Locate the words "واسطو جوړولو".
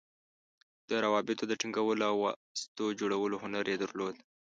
2.23-3.35